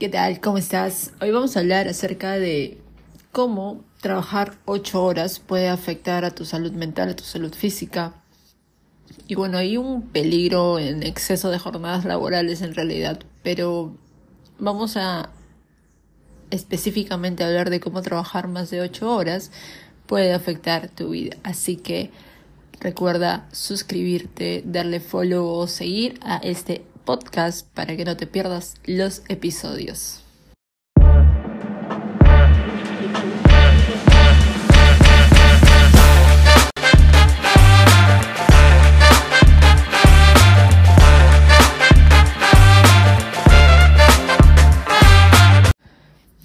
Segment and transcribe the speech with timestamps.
[0.00, 0.40] ¿Qué tal?
[0.40, 1.12] ¿Cómo estás?
[1.20, 2.78] Hoy vamos a hablar acerca de
[3.32, 8.14] cómo trabajar ocho horas puede afectar a tu salud mental, a tu salud física.
[9.28, 13.94] Y bueno, hay un peligro en exceso de jornadas laborales en realidad, pero
[14.58, 15.28] vamos a
[16.48, 19.52] específicamente hablar de cómo trabajar más de ocho horas
[20.06, 21.36] puede afectar tu vida.
[21.42, 22.10] Así que
[22.80, 29.22] recuerda suscribirte, darle follow o seguir a este podcast para que no te pierdas los
[29.28, 30.22] episodios.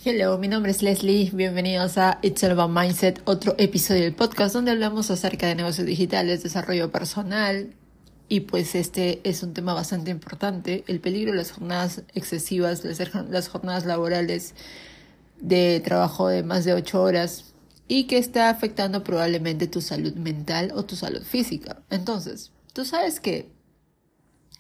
[0.04, 4.72] Hello, mi nombre es Leslie, bienvenidos a It's All Mindset, otro episodio del podcast donde
[4.72, 7.76] hablamos acerca de negocios digitales, desarrollo personal,
[8.28, 13.48] y pues este es un tema bastante importante, el peligro de las jornadas excesivas, las
[13.48, 14.56] jornadas laborales
[15.40, 17.54] de trabajo de más de ocho horas
[17.88, 21.84] y que está afectando probablemente tu salud mental o tu salud física.
[21.90, 23.52] Entonces, tú sabes que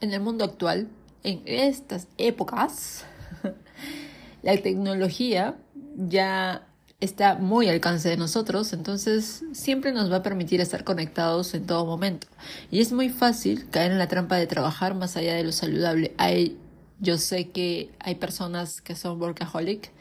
[0.02, 0.89] en el mundo actual,
[1.23, 3.04] en estas épocas,
[4.44, 5.58] la tecnología
[5.95, 6.67] ya
[7.00, 11.66] está muy al alcance de nosotros, entonces siempre nos va a permitir estar conectados en
[11.66, 12.28] todo momento.
[12.72, 16.14] Y es muy fácil caer en la trampa de trabajar más allá de lo saludable.
[16.18, 16.58] Hay,
[17.00, 19.92] yo sé que hay personas que son workaholic,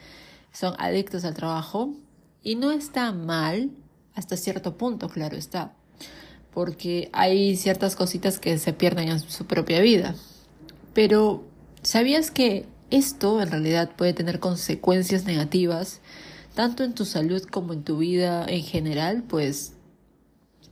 [0.51, 1.93] son adictos al trabajo,
[2.41, 3.71] y no está mal
[4.13, 5.73] hasta cierto punto, claro está,
[6.53, 10.15] porque hay ciertas cositas que se pierden en su propia vida.
[10.93, 11.43] Pero,
[11.81, 15.99] ¿sabías que esto en realidad puede tener consecuencias negativas?
[16.55, 19.73] Tanto en tu salud como en tu vida en general, pues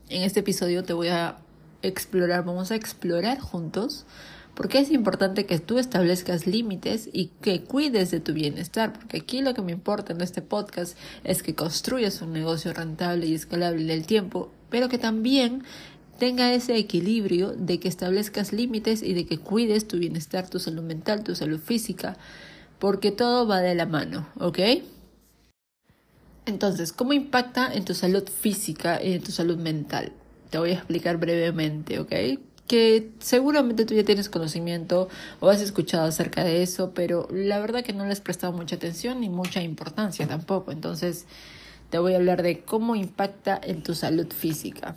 [0.10, 1.38] en este episodio te voy a
[1.82, 4.06] explorar, vamos a explorar juntos
[4.56, 9.42] porque es importante que tú establezcas límites y que cuides de tu bienestar, porque aquí
[9.42, 13.82] lo que me importa en este podcast es que construyas un negocio rentable y escalable
[13.82, 15.64] en el tiempo, pero que también
[16.20, 20.84] tenga ese equilibrio de que establezcas límites y de que cuides tu bienestar, tu salud
[20.84, 22.16] mental, tu salud física,
[22.78, 24.60] porque todo va de la mano, ¿ok?
[26.46, 30.12] Entonces, ¿cómo impacta en tu salud física y en tu salud mental?
[30.50, 32.12] Te voy a explicar brevemente, ¿ok?
[32.68, 35.08] Que seguramente tú ya tienes conocimiento
[35.40, 38.76] o has escuchado acerca de eso, pero la verdad que no le has prestado mucha
[38.76, 40.72] atención ni mucha importancia tampoco.
[40.72, 41.26] Entonces,
[41.90, 44.96] te voy a hablar de cómo impacta en tu salud física.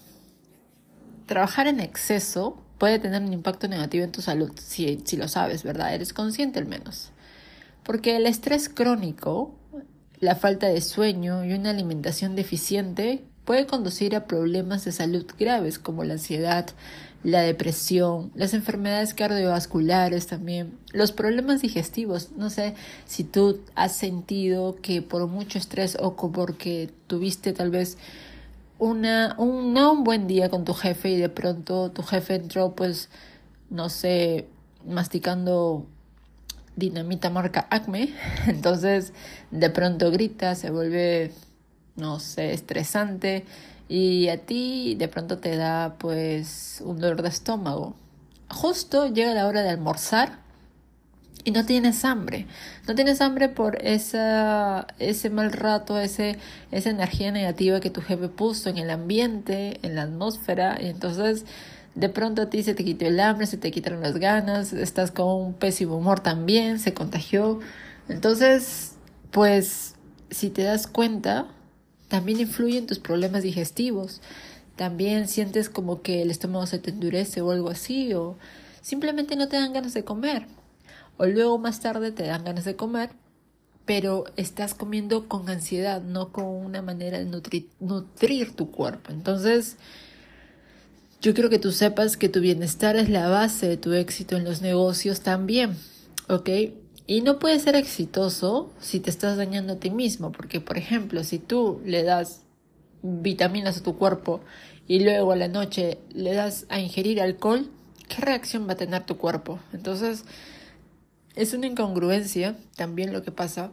[1.27, 5.63] Trabajar en exceso puede tener un impacto negativo en tu salud, si, si lo sabes,
[5.63, 5.95] ¿verdad?
[5.95, 7.11] Eres consciente al menos.
[7.85, 9.55] Porque el estrés crónico
[10.21, 15.79] la falta de sueño y una alimentación deficiente puede conducir a problemas de salud graves
[15.79, 16.67] como la ansiedad,
[17.23, 22.31] la depresión, las enfermedades cardiovasculares también, los problemas digestivos.
[22.37, 22.75] No sé
[23.07, 27.99] si tú has sentido que por mucho estrés o porque tuviste tal vez
[28.79, 32.75] una, un, no un buen día con tu jefe y de pronto tu jefe entró
[32.75, 33.09] pues,
[33.71, 34.49] no sé,
[34.87, 35.87] masticando
[36.77, 38.15] dinamita marca Acme,
[38.47, 39.13] entonces
[39.51, 41.33] de pronto grita, se vuelve,
[41.97, 43.45] no sé, estresante
[43.89, 47.97] y a ti de pronto te da pues un dolor de estómago.
[48.49, 50.47] Justo llega la hora de almorzar
[51.47, 52.47] y no tienes hambre.
[52.89, 56.39] No tienes hambre por esa, ese mal rato, ese,
[56.73, 60.79] esa energía negativa que tu jefe puso en el ambiente, en la atmósfera.
[60.81, 61.45] Y entonces
[61.97, 65.11] de pronto a ti se te quitó el hambre, se te quitaron las ganas, estás
[65.11, 67.59] con un pésimo humor también, se contagió.
[68.09, 68.93] Entonces,
[69.33, 69.95] pues,
[70.31, 71.49] si te das cuenta,
[72.09, 74.21] también influye en tus problemas digestivos.
[74.77, 78.37] También sientes como que el estómago se te endurece o algo así, o
[78.83, 80.47] simplemente no te dan ganas de comer.
[81.17, 83.09] O luego más tarde te dan ganas de comer,
[83.87, 89.13] pero estás comiendo con ansiedad, no con una manera de nutrir, nutrir tu cuerpo.
[89.13, 89.79] Entonces,
[91.27, 94.45] yo quiero que tú sepas que tu bienestar es la base de tu éxito en
[94.45, 95.77] los negocios también,
[96.29, 96.49] ¿ok?
[97.09, 101.25] Y no puedes ser exitoso si te estás dañando a ti mismo, porque por ejemplo,
[101.25, 102.43] si tú le das
[103.03, 104.41] vitaminas a tu cuerpo
[104.87, 107.69] y luego a la noche le das a ingerir alcohol,
[108.07, 109.59] ¿qué reacción va a tener tu cuerpo?
[109.73, 110.23] Entonces,
[111.35, 113.73] es una incongruencia también lo que pasa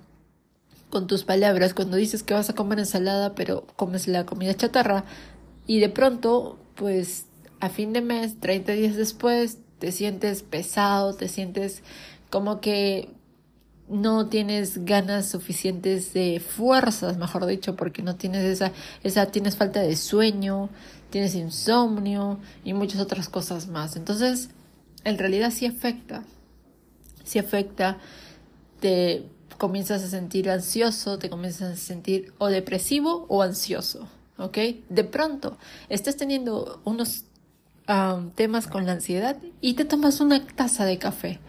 [0.89, 5.05] con tus palabras cuando dices que vas a comer ensalada, pero comes la comida chatarra
[5.67, 7.27] y de pronto, pues
[7.63, 11.81] a fin de mes, 30 días después, te sientes pesado, te sientes
[12.29, 13.07] como que
[13.87, 19.79] no tienes ganas suficientes de fuerzas, mejor dicho, porque no tienes esa, esa, tienes falta
[19.79, 20.71] de sueño,
[21.09, 23.95] tienes insomnio y muchas otras cosas más.
[23.95, 24.49] Entonces,
[25.05, 26.25] en realidad sí afecta,
[27.23, 27.97] sí afecta,
[28.81, 34.57] te comienzas a sentir ansioso, te comienzas a sentir o depresivo o ansioso, ¿ok?
[34.89, 35.57] De pronto
[35.87, 37.23] estás teniendo unos
[38.35, 41.39] temas con la ansiedad y te tomas una taza de café.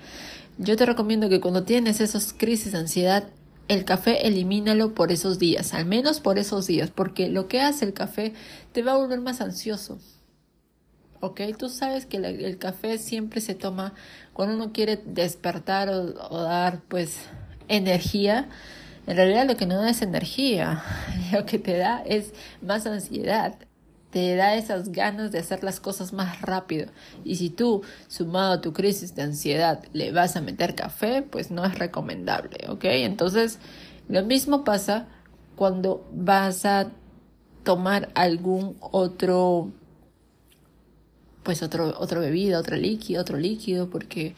[0.59, 3.25] Yo te recomiendo que cuando tienes esas crisis de ansiedad,
[3.69, 7.85] el café elimínalo por esos días, al menos por esos días, porque lo que hace
[7.85, 8.35] el café
[8.73, 9.99] te va a volver más ansioso.
[11.21, 11.41] ¿Ok?
[11.59, 13.95] Tú sabes que el café siempre se toma
[14.35, 17.17] cuando uno quiere despertar o, dar pues
[17.69, 18.49] energía.
[19.07, 20.83] En realidad lo que no da es energía,
[21.33, 23.55] lo que te da es más ansiedad
[24.15, 26.87] te da esas ganas de hacer las cosas más rápido.
[27.25, 31.51] Y si tú, sumado a tu crisis de ansiedad, le vas a meter café, pues
[31.51, 32.85] no es recomendable, ¿ok?
[32.85, 33.59] Entonces,
[34.09, 35.09] lo mismo pasa
[35.57, 36.93] cuando vas a
[37.65, 39.73] tomar algún otro,
[41.43, 44.37] pues otro, otro bebida, otro líquido, otro líquido, porque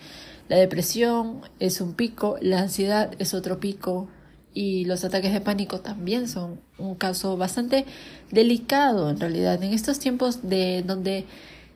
[0.48, 4.08] la depresión es un pico, la ansiedad es otro pico,
[4.56, 7.84] y los ataques de pánico también son un caso bastante
[8.30, 11.26] delicado en realidad en estos tiempos de donde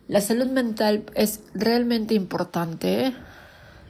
[0.09, 3.13] la salud mental es realmente importante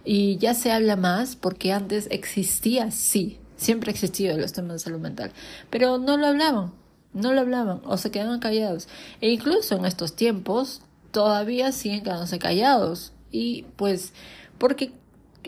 [0.05, 4.99] y ya se habla más porque antes existía sí siempre existido los temas de salud
[4.99, 5.31] mental
[5.71, 6.73] pero no lo hablaban
[7.13, 8.89] no lo hablaban o se quedaban callados.
[9.21, 13.13] E incluso en estos tiempos todavía siguen quedándose callados.
[13.33, 14.13] Y pues
[14.59, 14.93] porque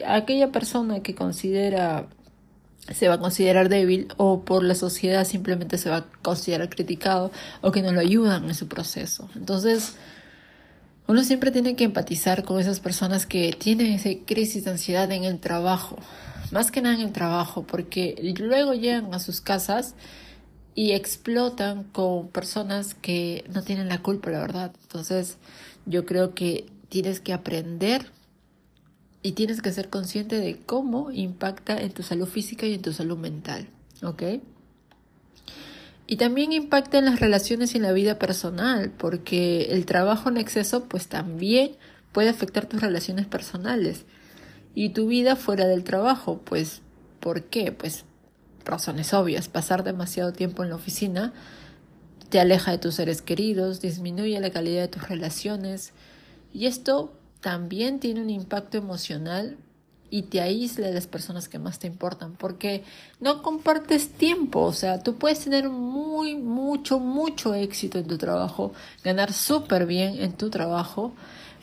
[0.07, 2.09] aquella persona que considera
[2.91, 7.31] se va a considerar débil o por la sociedad simplemente se va a considerar criticado
[7.61, 9.31] o que no lo ayudan en su proceso.
[9.37, 9.95] Entonces,
[11.07, 15.25] uno siempre tiene que empatizar con esas personas que tienen esa crisis de ansiedad en
[15.25, 15.97] el trabajo,
[16.51, 19.95] más que nada en el trabajo, porque luego llegan a sus casas
[20.75, 24.73] y explotan con personas que no tienen la culpa, la verdad.
[24.83, 25.37] Entonces,
[25.87, 28.11] yo creo que tienes que aprender
[29.23, 32.93] y tienes que ser consciente de cómo impacta en tu salud física y en tu
[32.93, 33.69] salud mental,
[34.03, 34.23] ¿ok?
[36.07, 40.37] Y también impacta en las relaciones y en la vida personal, porque el trabajo en
[40.37, 41.73] exceso pues también
[42.13, 44.05] puede afectar tus relaciones personales
[44.75, 46.83] y tu vida fuera del trabajo, pues
[47.21, 47.73] ¿por qué?
[47.73, 48.05] Pues
[48.65, 51.33] razones obvias, pasar demasiado tiempo en la oficina
[52.29, 55.93] te aleja de tus seres queridos, disminuye la calidad de tus relaciones
[56.55, 59.59] y esto también tiene un impacto emocional
[60.09, 62.85] y te aísla de las personas que más te importan, porque
[63.19, 68.73] no compartes tiempo, o sea, tú puedes tener muy, mucho, mucho éxito en tu trabajo,
[69.03, 71.13] ganar súper bien en tu trabajo,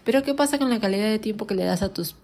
[0.03, 2.15] pero ¿qué pasa con la calidad de tiempo que le das a tus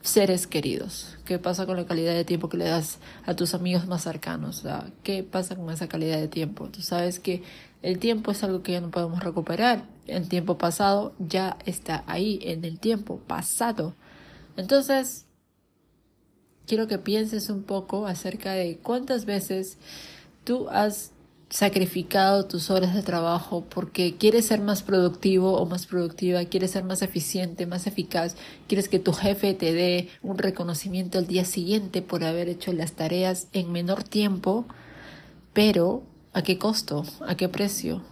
[0.00, 1.18] seres queridos?
[1.24, 4.60] ¿Qué pasa con la calidad de tiempo que le das a tus amigos más cercanos?
[4.60, 6.68] O sea, ¿Qué pasa con esa calidad de tiempo?
[6.68, 7.42] Tú sabes que
[7.82, 9.84] el tiempo es algo que ya no podemos recuperar.
[10.08, 13.94] El tiempo pasado ya está ahí, en el tiempo pasado.
[14.56, 15.26] Entonces,
[16.66, 19.78] quiero que pienses un poco acerca de cuántas veces
[20.44, 21.12] tú has
[21.50, 26.84] sacrificado tus horas de trabajo porque quieres ser más productivo o más productiva, quieres ser
[26.84, 32.02] más eficiente, más eficaz, quieres que tu jefe te dé un reconocimiento al día siguiente
[32.02, 34.66] por haber hecho las tareas en menor tiempo,
[35.54, 36.02] pero
[36.38, 37.04] ¿A qué costo?
[37.26, 38.02] ¿A qué precio?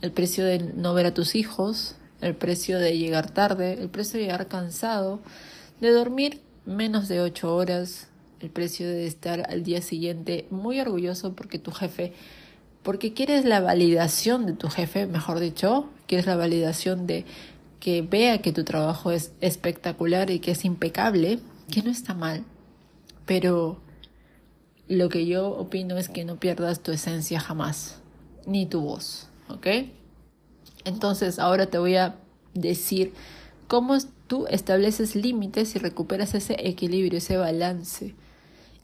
[0.00, 4.18] El precio de no ver a tus hijos, el precio de llegar tarde, el precio
[4.18, 5.20] de llegar cansado,
[5.80, 8.08] de dormir menos de ocho horas,
[8.40, 12.12] el precio de estar al día siguiente muy orgulloso porque tu jefe,
[12.82, 17.24] porque quieres la validación de tu jefe, mejor dicho, quieres la validación de
[17.80, 21.40] que vea que tu trabajo es espectacular y que es impecable,
[21.70, 22.44] que no está mal,
[23.26, 23.80] pero
[24.88, 28.00] lo que yo opino es que no pierdas tu esencia jamás,
[28.46, 29.66] ni tu voz, ¿ok?
[30.84, 32.16] Entonces ahora te voy a
[32.54, 33.12] decir
[33.66, 38.14] cómo tú estableces límites y recuperas ese equilibrio, ese balance.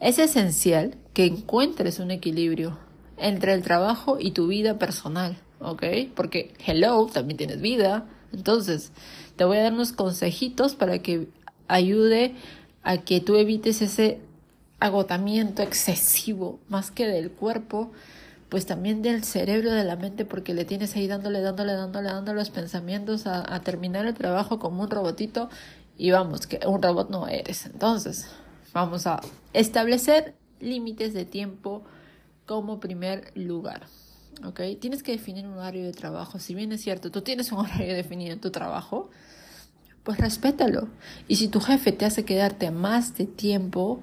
[0.01, 2.79] Es esencial que encuentres un equilibrio
[3.17, 5.85] entre el trabajo y tu vida personal, ¿ok?
[6.15, 8.07] Porque, hello, también tienes vida.
[8.33, 8.93] Entonces,
[9.37, 11.29] te voy a dar unos consejitos para que
[11.69, 12.35] ayude
[12.83, 14.21] a que tú evites ese
[14.81, 17.93] agotamiento excesivo, más que del cuerpo,
[18.55, 22.39] pues también del cerebro, de la mente, porque le tienes ahí dándole, dándole, dándole, dándole
[22.39, 25.51] los pensamientos a, terminar el trabajo como un robotito
[25.99, 27.67] y vamos, que un robot no eres.
[27.67, 28.29] Entonces,
[28.73, 29.21] vamos a
[29.55, 31.83] establecer límites de tiempo
[32.47, 33.89] como primer lugar.
[34.45, 34.61] ¿Ok?
[34.81, 36.39] Tienes que definir un horario de trabajo.
[36.39, 39.11] Si bien es cierto, tú tienes un horario definido en tu trabajo,
[40.05, 40.87] pues respétalo.
[41.27, 44.01] Y si tu jefe te hace quedarte más de tiempo,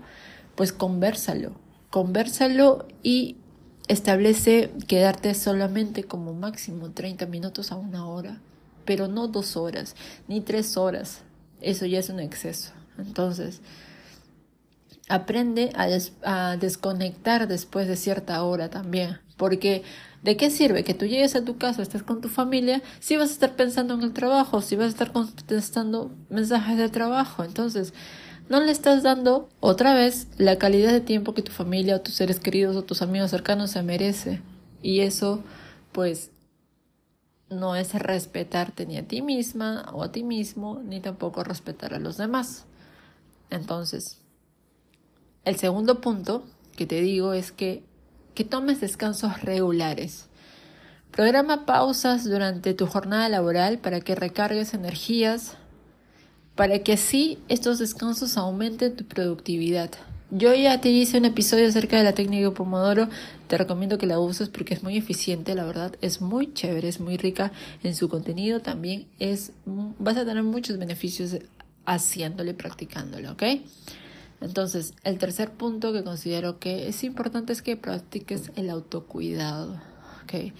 [0.55, 1.53] pues conversalo,
[1.89, 3.37] conversalo y
[3.87, 8.39] establece quedarte solamente como máximo 30 minutos a una hora,
[8.85, 9.95] pero no dos horas,
[10.27, 11.21] ni tres horas.
[11.61, 12.71] Eso ya es un exceso.
[12.97, 13.61] Entonces,
[15.09, 15.71] aprende
[16.23, 19.19] a, desconectar después de cierta hora también.
[19.37, 19.83] Porque
[20.23, 23.29] ¿de qué sirve que tú llegues a tu casa, estés con tu familia, si vas
[23.29, 27.43] a estar pensando en el trabajo, si vas a estar contestando mensajes de trabajo?
[27.43, 27.93] Entonces,
[28.51, 32.15] no le estás dando otra vez la calidad de tiempo que tu familia o tus
[32.15, 34.41] seres queridos o tus amigos cercanos se merece.
[34.83, 35.41] Y eso,
[35.93, 36.31] pues,
[37.49, 41.99] no es respetarte ni a ti misma o a ti mismo, ni tampoco respetar a
[41.99, 42.65] los demás.
[43.49, 44.17] Entonces,
[45.45, 46.43] el segundo punto
[46.75, 47.85] que te digo es que,
[48.35, 50.27] que tomes descansos regulares.
[51.11, 55.55] Programa pausas durante tu jornada laboral para que recargues energías,
[56.55, 59.91] para que así estos descansos aumenten tu productividad.
[60.29, 63.09] Yo ya te hice un episodio acerca de la técnica Pomodoro,
[63.47, 67.01] te recomiendo que la uses porque es muy eficiente, la verdad, es muy chévere, es
[67.01, 67.51] muy rica
[67.83, 71.35] en su contenido, también es, vas a tener muchos beneficios
[71.85, 73.43] haciéndolo y practicándolo, ¿ok?
[74.41, 79.81] Entonces, el tercer punto que considero que es importante es que practiques el autocuidado.
[80.23, 80.51] ¿ok?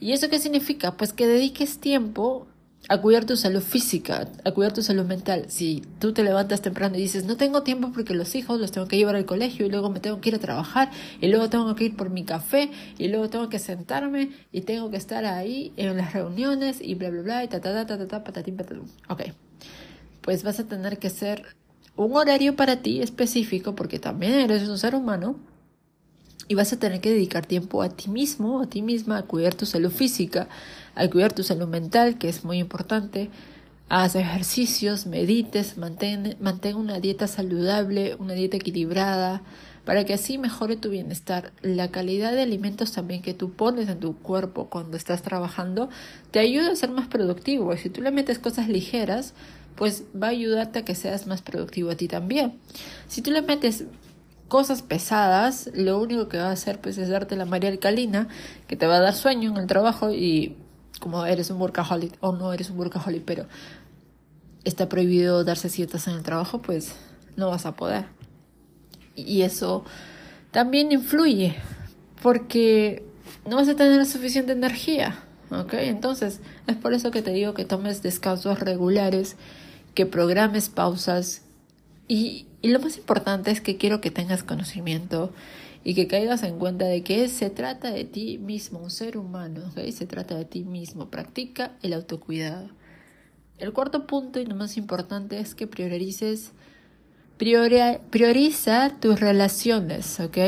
[0.00, 0.96] ¿Y eso qué significa?
[0.96, 2.46] Pues que dediques tiempo
[2.88, 5.44] a cuidar tu salud física, a cuidar tu salud mental.
[5.48, 8.88] Si tú te levantas temprano y dices, no tengo tiempo porque los hijos los tengo
[8.88, 10.90] que llevar al colegio y luego me tengo que ir a trabajar
[11.20, 14.90] y luego tengo que ir por mi café y luego tengo que sentarme y tengo
[14.90, 17.98] que estar ahí en las reuniones y bla, bla, bla, y ta, ta, ta, ta,
[17.98, 18.84] ta, ta patatín, patatín.
[19.08, 19.22] Ok,
[20.22, 21.44] pues vas a tener que ser
[21.96, 25.36] un horario para ti específico, porque también eres un ser humano,
[26.48, 29.54] y vas a tener que dedicar tiempo a ti mismo, a ti misma, a cuidar
[29.54, 30.48] tu salud física,
[30.94, 33.30] a cuidar tu salud mental, que es muy importante,
[33.88, 39.42] haz ejercicios, medites, mantén, mantén una dieta saludable, una dieta equilibrada,
[39.84, 41.52] para que así mejore tu bienestar.
[41.62, 45.88] La calidad de alimentos también que tú pones en tu cuerpo cuando estás trabajando
[46.30, 47.72] te ayuda a ser más productivo.
[47.72, 49.32] Y si tú le metes cosas ligeras,
[49.76, 52.54] pues va a ayudarte a que seas más productivo a ti también.
[53.06, 53.84] Si tú le metes
[54.48, 58.28] cosas pesadas, lo único que va a hacer pues es darte la María Alcalina,
[58.66, 60.56] que te va a dar sueño en el trabajo y
[61.00, 63.46] como eres un workaholic o no eres un workaholic, pero
[64.64, 66.94] está prohibido darse cietas en el trabajo, pues
[67.36, 68.06] no vas a poder.
[69.14, 69.84] Y eso
[70.50, 71.54] también influye
[72.22, 73.04] porque
[73.46, 75.24] no vas a tener suficiente energía.
[75.50, 75.74] ¿Ok?
[75.74, 79.36] Entonces, es por eso que te digo que tomes descansos regulares
[79.94, 81.42] que programes pausas
[82.06, 85.32] y, lo más importante es que quiero que tengas conocimiento
[85.84, 89.62] y que caigas en cuenta de que se trata de ti mismo, un ser humano,
[89.92, 92.70] se trata de ti mismo, practica el autocuidado.
[93.58, 96.52] El cuarto punto y lo más importante es que priorices,
[97.38, 100.38] prioriza tus relaciones, ¿ok?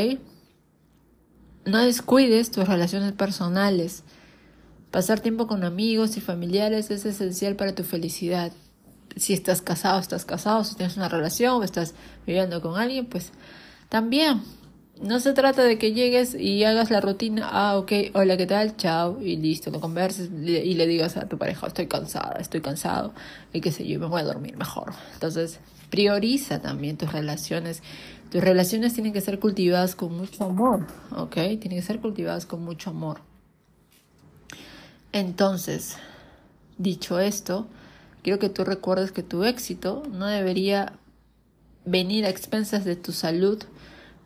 [1.65, 4.03] No descuides tus relaciones personales.
[4.91, 8.51] Pasar tiempo con amigos y familiares es esencial para tu felicidad
[9.15, 11.93] si estás casado, estás casado, si tienes una relación o estás
[12.25, 13.31] viviendo con alguien, pues
[13.89, 14.41] también.
[15.01, 18.77] No se trata de que llegues y hagas la rutina, ah, ok, hola, ¿qué tal?
[18.77, 23.11] Chao, y listo, no converses y le digas a tu pareja, estoy cansada, estoy cansado,
[23.51, 24.93] y qué sé yo, me voy a dormir mejor.
[25.15, 27.81] Entonces, prioriza también tus relaciones.
[28.31, 31.33] Tus relaciones tienen que ser cultivadas con mucho amor, ¿ok?
[31.33, 33.21] Tienen que ser cultivadas con mucho amor.
[35.11, 35.97] Entonces,
[36.77, 37.67] dicho esto,
[38.23, 40.93] Quiero que tú recuerdes que tu éxito no debería
[41.85, 43.63] venir a expensas de tu salud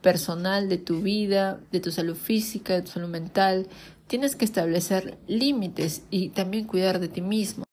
[0.01, 3.67] personal, de tu vida, de tu salud física, de tu salud mental.
[4.07, 7.63] Tienes que establecer límites y también cuidar de ti mismo.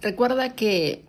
[0.00, 1.04] Recuerda que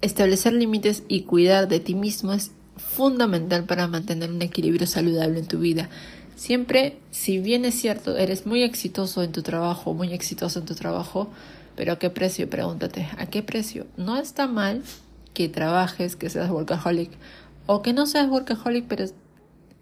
[0.00, 5.48] establecer límites y cuidar de ti mismo es fundamental para mantener un equilibrio saludable en
[5.48, 5.88] tu vida.
[6.36, 10.76] Siempre, si bien es cierto, eres muy exitoso en tu trabajo, muy exitoso en tu
[10.76, 11.30] trabajo,
[11.78, 12.50] pero ¿a qué precio?
[12.50, 13.86] Pregúntate, ¿a qué precio?
[13.96, 14.82] No está mal
[15.32, 17.12] que trabajes, que seas workaholic
[17.66, 19.04] o que no seas workaholic, pero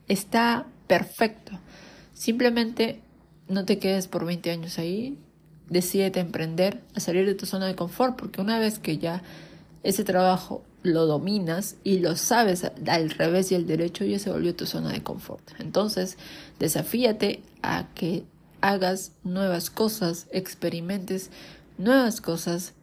[0.06, 1.58] está perfecto.
[2.12, 3.00] Simplemente
[3.48, 5.18] no te quedes por 20 años ahí,
[5.70, 9.22] decídete emprender, a salir de tu zona de confort, porque una vez que ya
[9.82, 14.54] ese trabajo lo dominas y lo sabes al revés y al derecho, ya se volvió
[14.54, 15.50] tu zona de confort.
[15.58, 16.18] Entonces,
[16.58, 18.24] desafíate a que
[18.60, 21.30] hagas nuevas cosas, experimentes
[21.78, 22.74] nuevas cosas,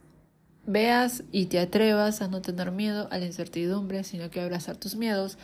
[0.66, 4.96] veas y te atrevas a no tener miedo a la incertidumbre, sino que abrazar tus
[4.96, 5.38] miedos,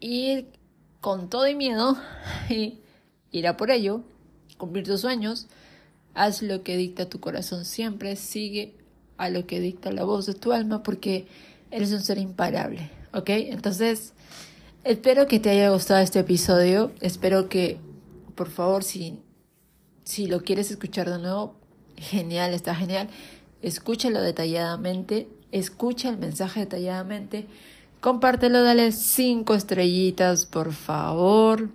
[0.00, 0.48] ir
[1.00, 1.96] con todo y miedo
[2.48, 4.02] y a por ello,
[4.56, 5.48] cumplir tus sueños,
[6.14, 8.74] haz lo que dicta tu corazón siempre, sigue
[9.18, 11.26] a lo que dicta la voz de tu alma porque
[11.70, 13.28] eres un ser imparable, ¿ok?
[13.30, 14.12] Entonces,
[14.84, 17.78] espero que te haya gustado este episodio, espero que,
[18.34, 19.20] por favor, si,
[20.04, 21.56] si lo quieres escuchar de nuevo,
[21.96, 23.08] genial, está genial.
[23.62, 27.46] Escúchalo detalladamente, escucha el mensaje detalladamente.
[28.00, 31.70] Compártelo, dale cinco estrellitas, por favor.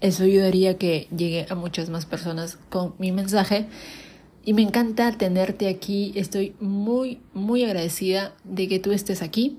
[0.00, 3.68] Eso ayudaría a que llegue a muchas más personas con mi mensaje.
[4.44, 6.12] Y me encanta tenerte aquí.
[6.16, 9.58] Estoy muy, muy agradecida de que tú estés aquí.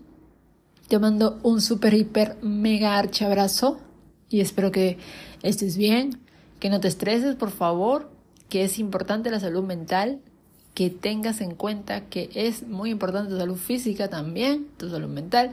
[0.87, 3.79] Te mando un super, hiper, mega archi abrazo.
[4.29, 4.97] Y espero que
[5.41, 6.19] estés bien.
[6.59, 8.11] Que no te estreses, por favor.
[8.49, 10.19] Que es importante la salud mental.
[10.73, 15.51] Que tengas en cuenta que es muy importante tu salud física también, tu salud mental.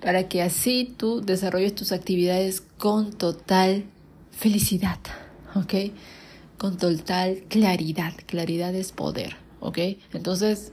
[0.00, 3.84] Para que así tú desarrolles tus actividades con total
[4.30, 4.98] felicidad.
[5.54, 5.74] ¿Ok?
[6.58, 8.12] con total claridad.
[8.26, 9.78] Claridad es poder, ¿ok?
[10.12, 10.72] Entonces,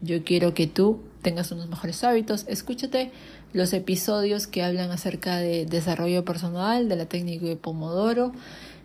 [0.00, 2.46] yo quiero que tú tengas unos mejores hábitos.
[2.48, 3.12] Escúchate
[3.52, 8.32] los episodios que hablan acerca de desarrollo personal, de la técnica de Pomodoro.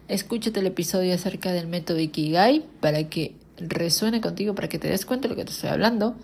[0.07, 5.03] Escúchate el episodio acerca del método Ikigai para que resuene contigo, para que te des
[5.03, 6.15] cuenta de lo que te estoy hablando.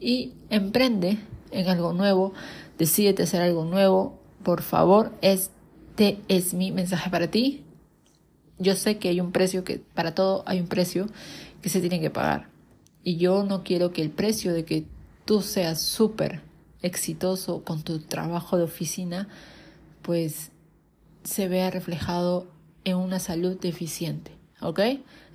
[0.00, 1.18] Y emprende
[1.52, 2.32] en algo nuevo,
[2.78, 4.18] decídete hacer algo nuevo.
[4.42, 7.62] Por favor, este es mi mensaje para ti.
[8.58, 11.06] Yo sé que hay un precio que, para todo hay un precio
[11.60, 12.48] que se tiene que pagar.
[13.04, 14.84] Y yo no quiero que el precio de que
[15.24, 16.40] tú seas súper
[16.82, 19.28] exitoso con tu trabajo de oficina,
[20.02, 20.50] pues
[21.22, 22.48] se vea reflejado
[22.84, 24.32] en una salud deficiente.
[24.60, 24.80] ¿Ok?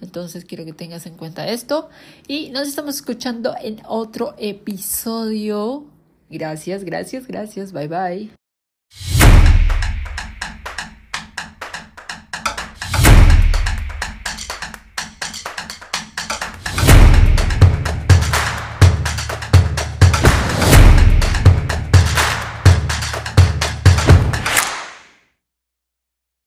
[0.01, 1.89] Entonces quiero que tengas en cuenta esto.
[2.27, 5.85] Y nos estamos escuchando en otro episodio.
[6.29, 7.73] Gracias, gracias, gracias.
[7.73, 8.36] Bye bye.